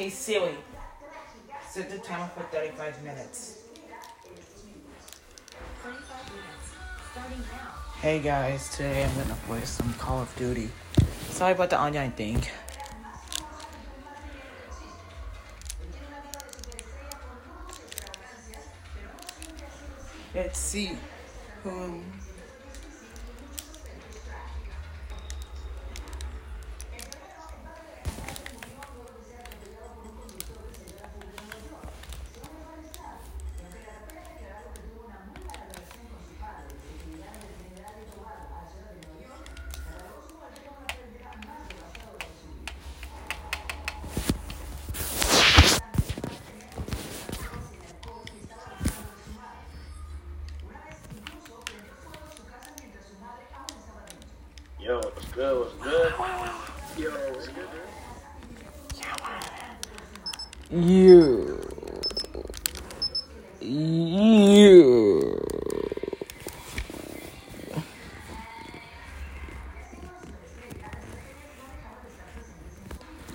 [0.00, 0.54] Hey Siri,
[1.68, 3.64] set the timer for 35 minutes.
[8.00, 10.70] Hey guys, today I'm gonna play some Call of Duty.
[11.28, 12.42] Sorry about the online thing.
[20.34, 20.96] Let's see.
[21.66, 22.02] Um,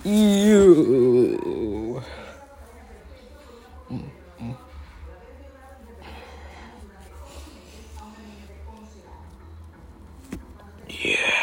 [0.06, 2.00] You.
[10.88, 11.36] Yeah.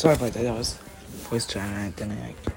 [0.00, 0.44] Sorry about that.
[0.44, 0.78] That was
[1.28, 2.49] voice chat and then I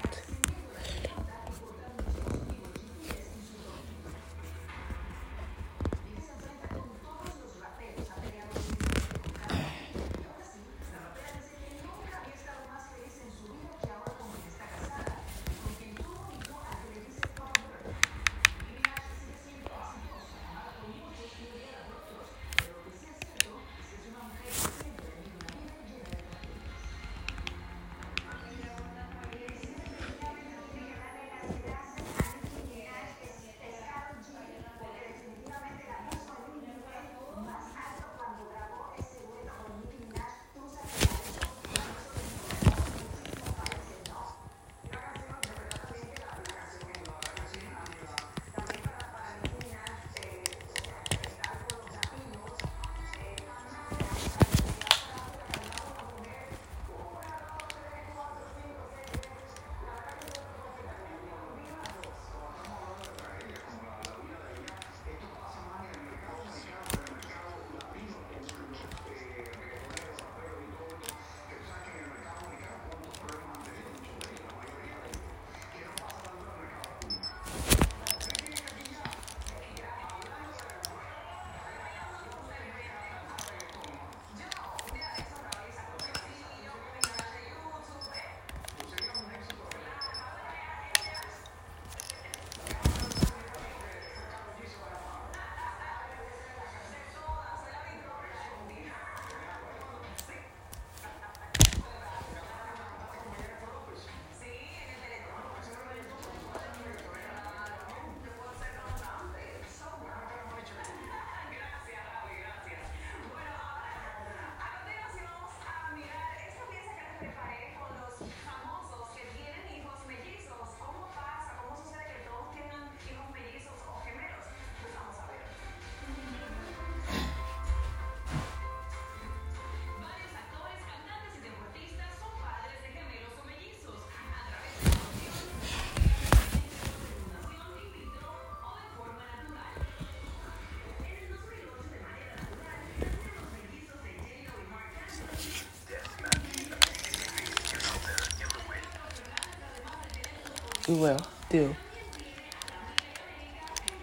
[150.86, 151.74] We will do.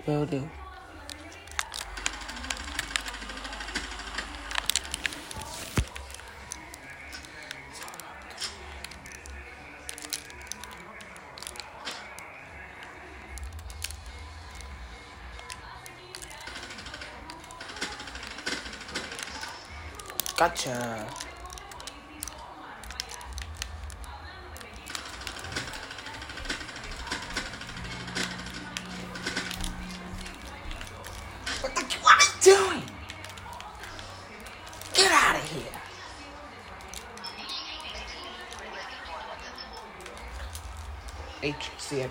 [0.07, 0.49] Will do.
[20.35, 21.20] Gotcha.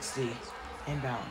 [0.00, 0.32] HCXD
[0.87, 1.26] inbound.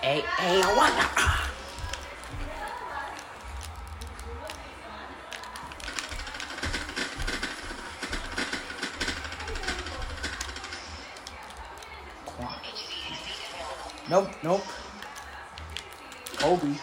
[0.00, 0.92] Hey, hey, what?
[14.08, 14.64] Nope, nope.
[16.38, 16.76] Kobe.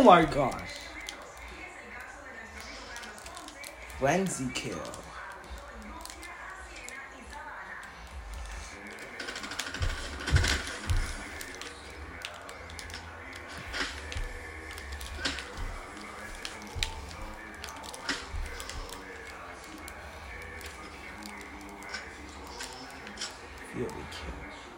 [0.00, 0.54] Oh my gosh.
[3.98, 4.78] Frenzy kill.
[23.74, 24.69] Fury kill.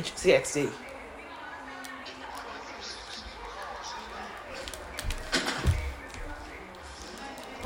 [0.00, 0.72] HCXD.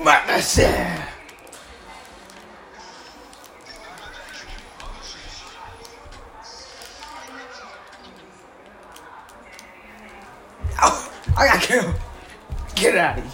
[0.02, 0.58] Madness.
[10.82, 11.94] Oh, I got killed.
[12.74, 13.32] Get out of here.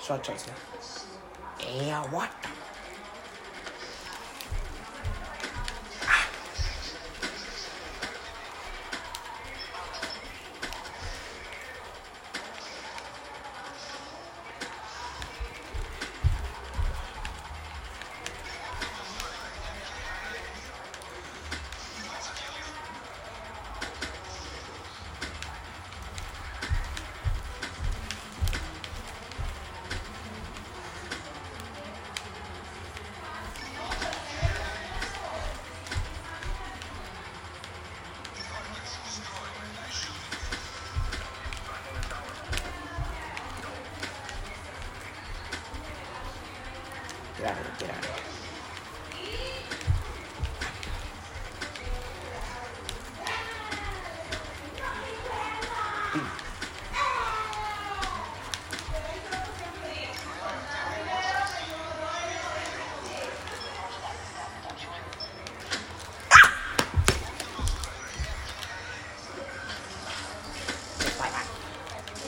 [0.00, 0.52] Shot chaser.
[1.70, 2.30] Yeah, what?
[2.42, 2.57] Get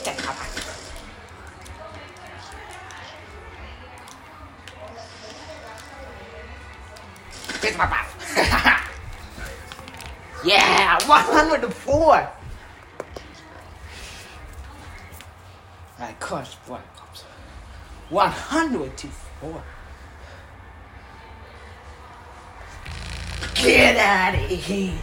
[0.05, 0.47] Bye bye.
[7.63, 8.07] It's my butt.
[10.43, 12.29] yeah, 104.
[15.99, 17.21] My gosh, boy, comes.
[18.09, 19.63] 104.
[23.55, 24.97] Get out of here.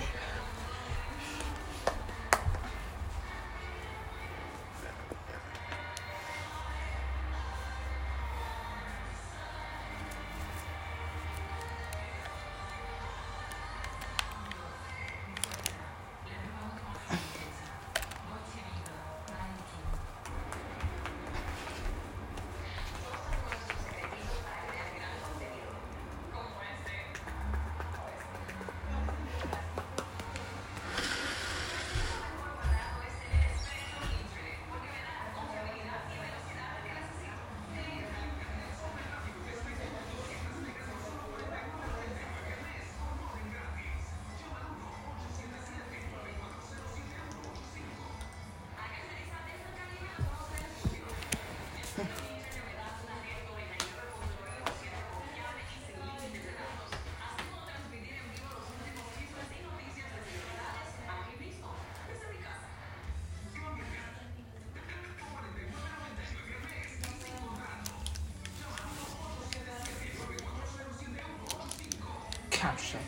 [72.59, 72.99] Capture.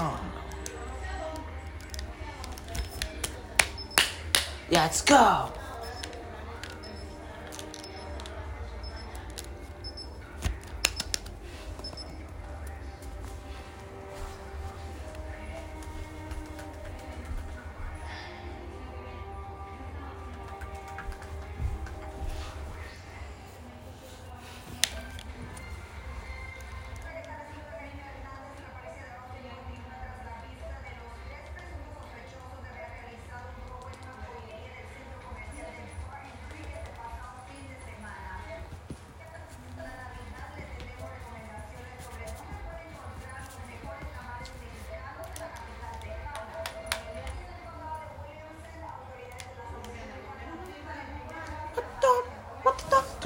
[0.00, 0.20] Oh
[4.70, 5.50] let's go.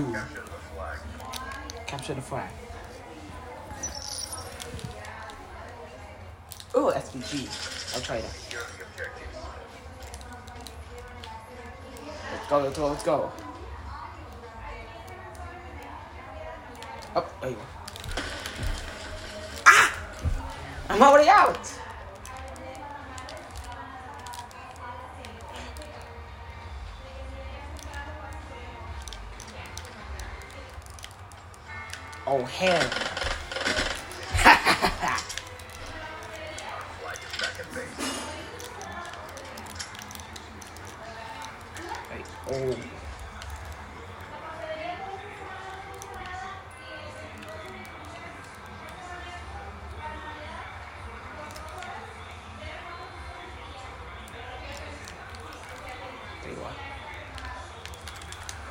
[0.03, 1.81] What the duck do?
[1.87, 2.51] Capture the flag.
[6.75, 7.95] Oh, SVG.
[7.95, 8.37] I'll try that.
[12.33, 13.33] Let's go, let's go, let's go.
[17.15, 17.63] Oh, there you go.
[19.67, 19.99] Ah!
[20.89, 21.72] I'm already out!
[32.43, 32.91] Oh, hell.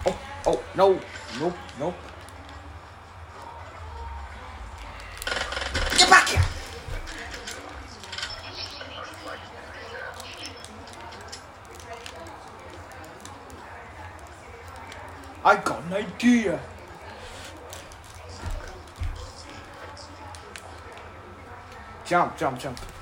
[0.05, 0.99] Oh, oh, no,
[1.39, 2.10] nope, nope.
[22.05, 23.00] Jump, jump, jump.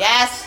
[0.00, 0.39] Yes.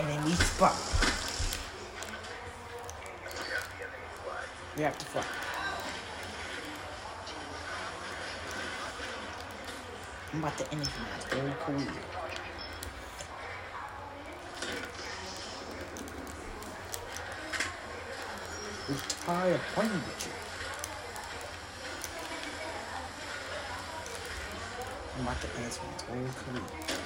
[0.00, 0.74] Enemy spot.
[4.74, 5.26] We have to fight.
[10.32, 11.92] I'm about to end my whole career.
[18.88, 20.32] Retire playing with you.
[25.18, 26.99] I'm about to end my whole career.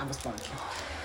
[0.00, 0.99] I'm a sponge.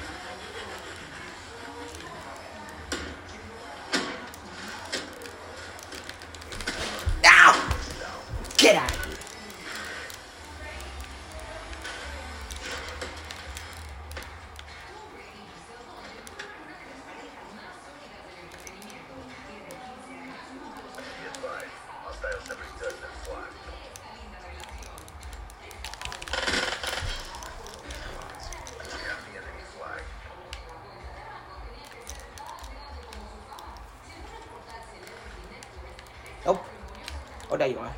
[37.55, 37.89] ở đây rồi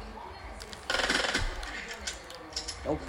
[2.86, 3.02] Nope.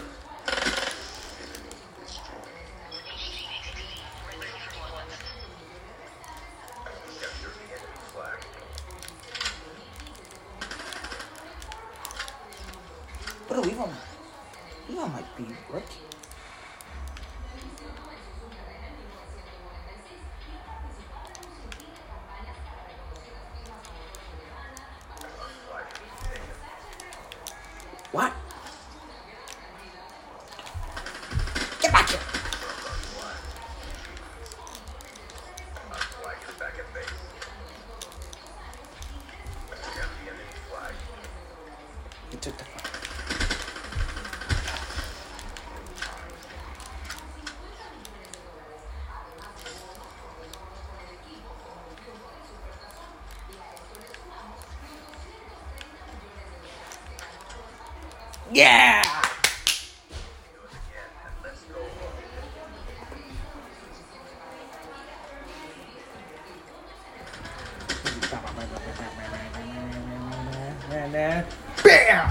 [71.09, 71.47] And then,
[71.83, 72.31] BAM!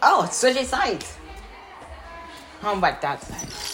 [0.00, 1.16] Oh, switch sides.
[2.60, 3.67] How about that side?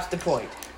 [0.00, 0.69] That's the Point.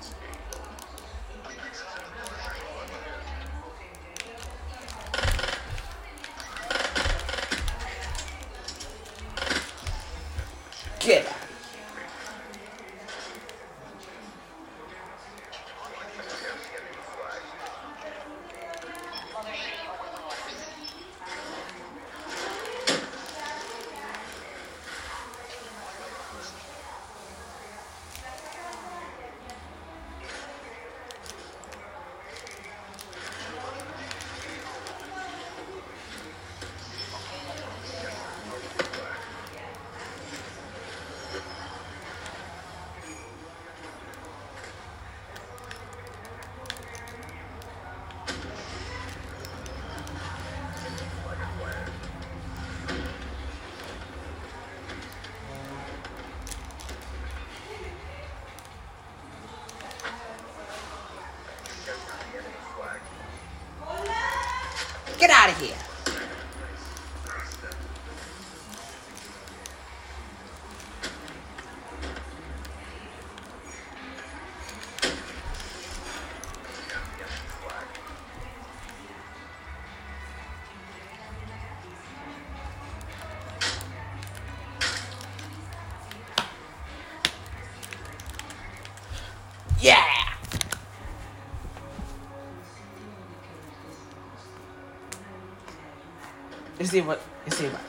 [96.79, 97.67] You see what you see?
[97.67, 97.81] What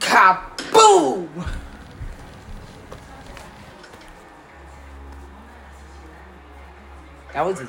[0.00, 1.28] Kaboom!
[7.32, 7.60] That was.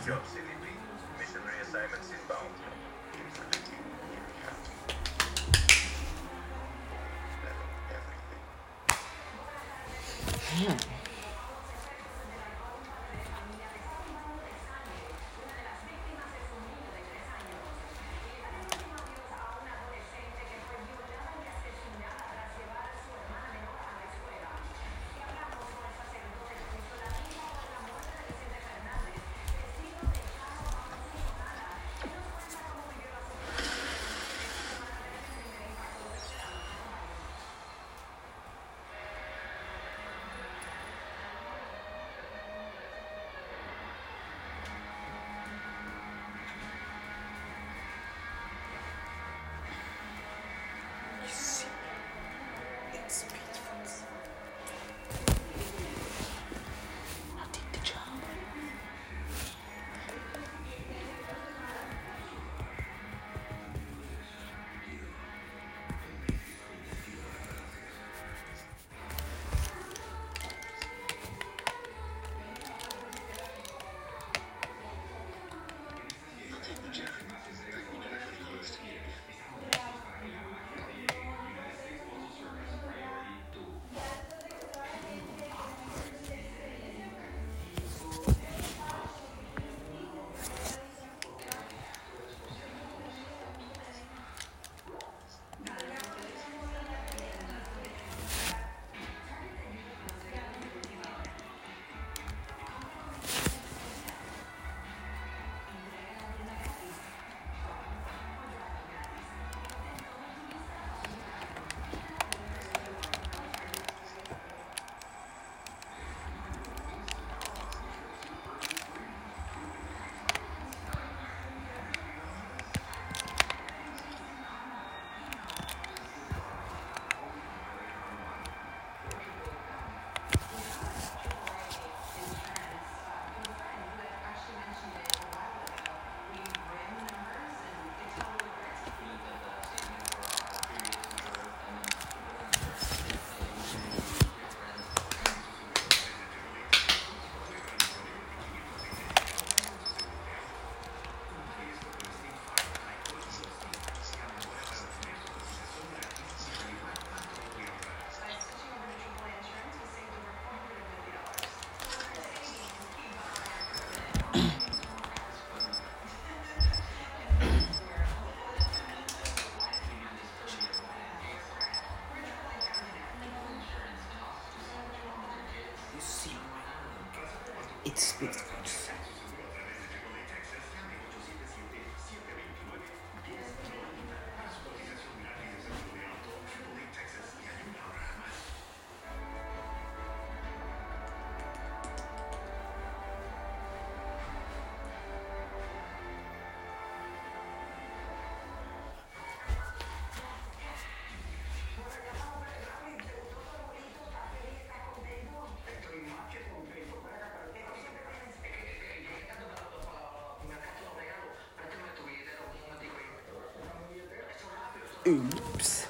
[215.07, 215.87] oops.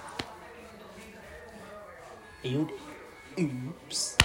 [2.43, 2.69] And
[3.39, 4.15] oops.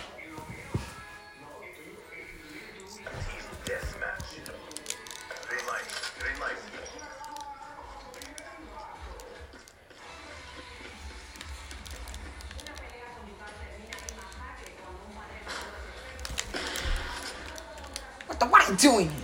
[18.26, 19.21] What the hell are you doing?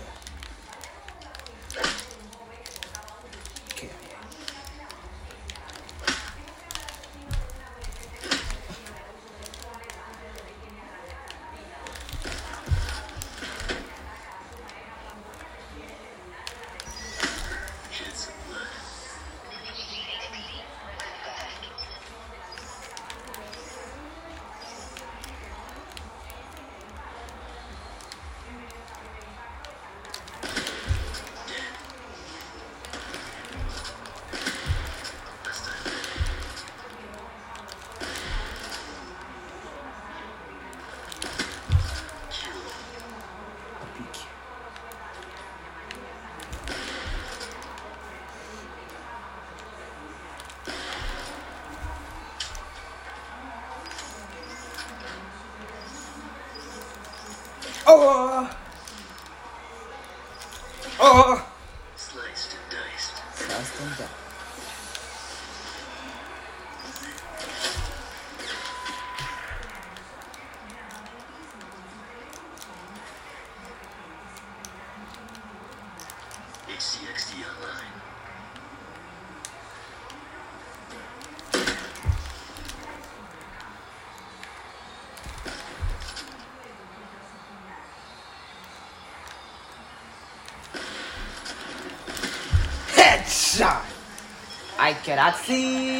[95.19, 95.98] I'd see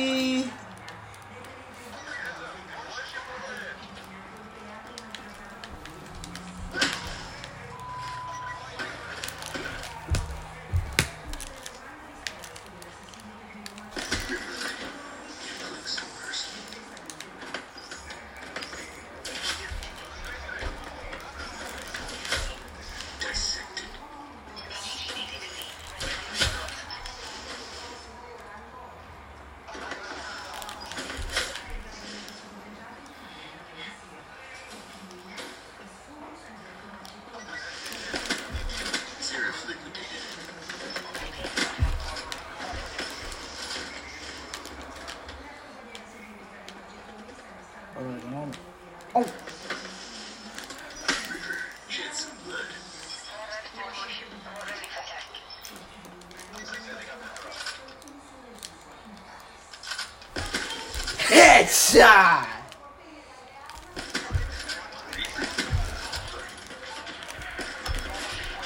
[61.93, 62.45] Chà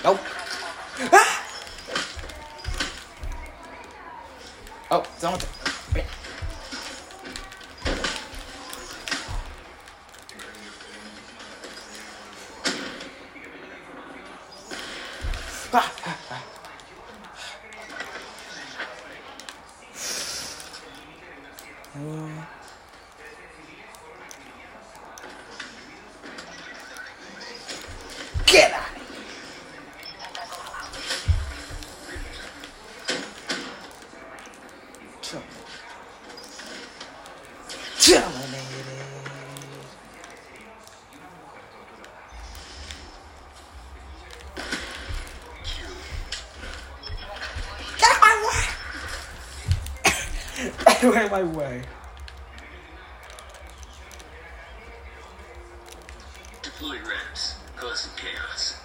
[0.04, 0.18] Đâu
[1.12, 1.44] ah,
[4.90, 5.38] oh, sao mà
[15.72, 16.42] Ah, ah, ah.
[21.96, 22.63] Oh.
[51.34, 51.82] my way.
[56.62, 58.80] Deploy Rex, causing chaos.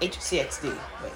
[0.00, 1.13] HCXD, wait.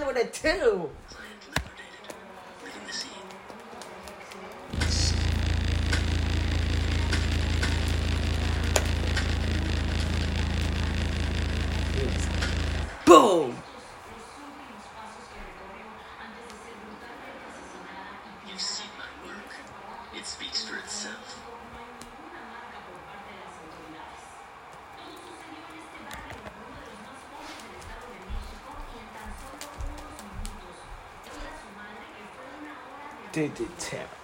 [0.00, 0.90] one with a two.
[33.36, 34.15] did it tip.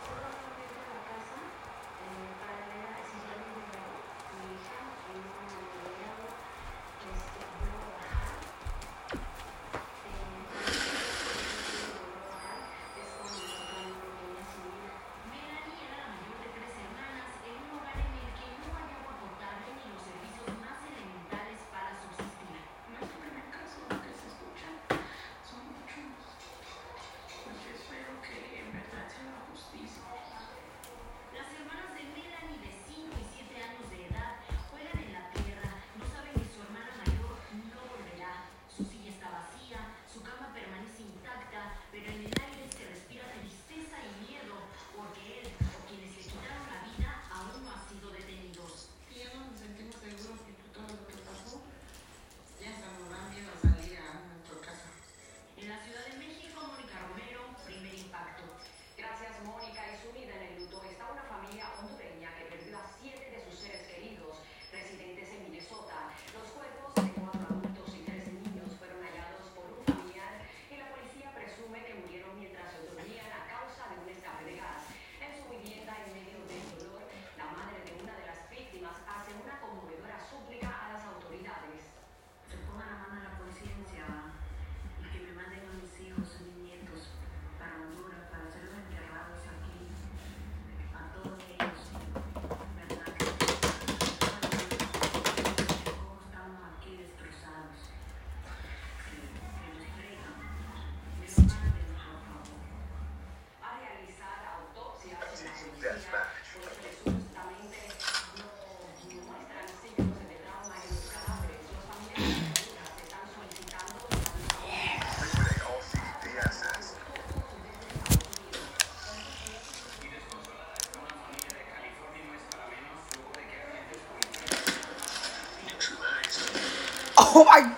[127.53, 127.71] my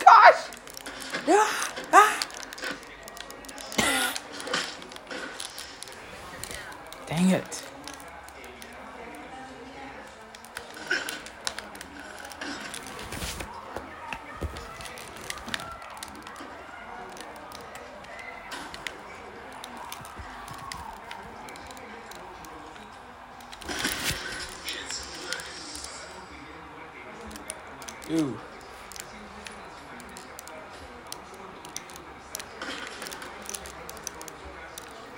[1.26, 1.63] gosh!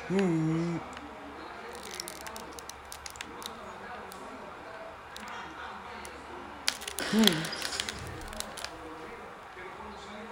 [0.08, 0.80] 嗯。
[7.12, 7.20] 嗯。
[7.20, 7.24] 嗯。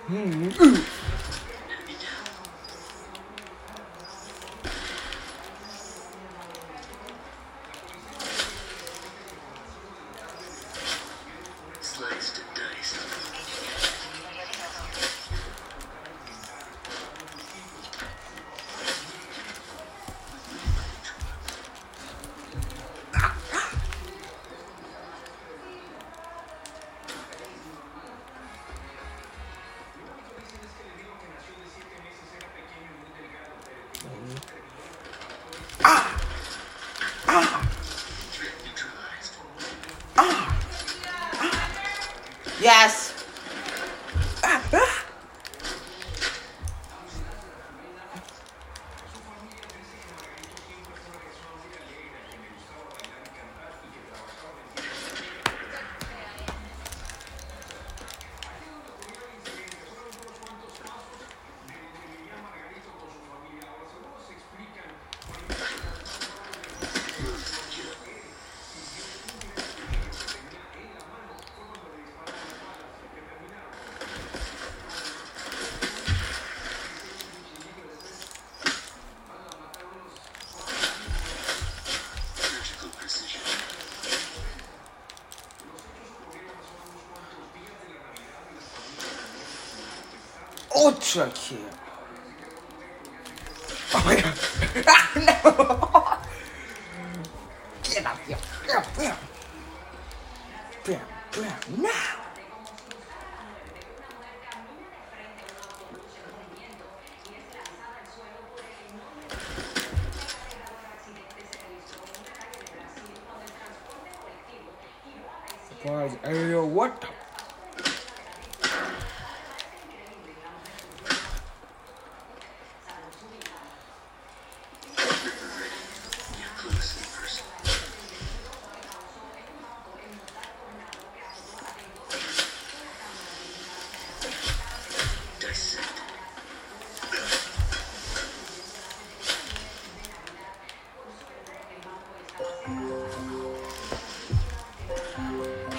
[0.08, 0.52] 嗯。
[0.60, 0.93] 嗯。
[90.84, 91.60] ultra cute.
[93.94, 94.34] Oh my god.
[94.86, 95.83] ah, no!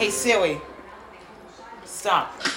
[0.06, 0.62] Hey Siri.
[1.84, 2.55] Stop.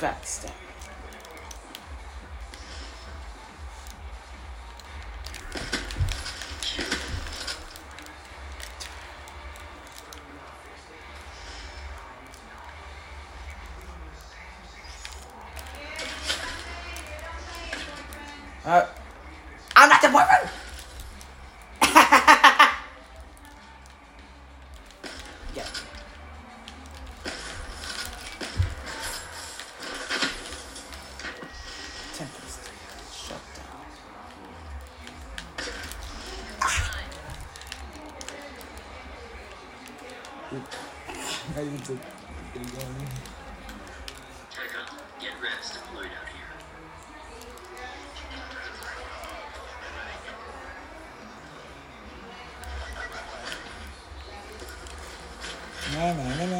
[0.00, 0.49] Backstab.
[41.70, 41.94] You do?
[44.50, 44.90] Tack up.
[45.20, 45.34] Get
[45.72, 46.50] deployed out here.
[55.94, 56.59] Na na na na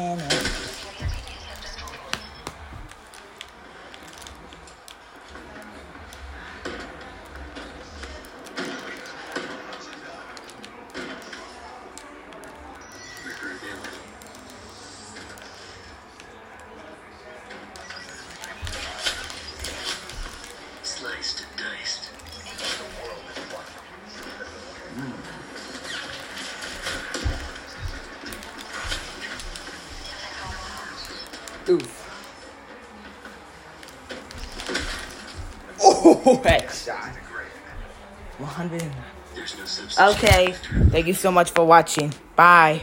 [38.69, 38.91] 100.
[39.33, 40.17] There's no substitute.
[40.17, 40.53] Okay.
[40.91, 42.13] Thank you so much for watching.
[42.35, 42.79] Bye.